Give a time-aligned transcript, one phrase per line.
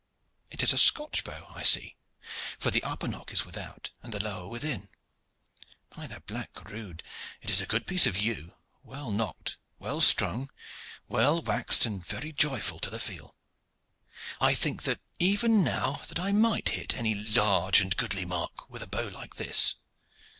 [0.49, 1.95] It is a Scotch bow, I see,
[2.57, 4.89] for the upper nock is without and the lower within.
[5.95, 7.03] By the black rood!
[7.39, 10.49] it is a good piece of yew, well nocked, well strung,
[11.07, 13.35] well waxed, and very joyful to the feel.
[14.39, 14.81] I think
[15.19, 19.35] even now that I might hit any large and goodly mark with a bow like
[19.35, 19.75] this.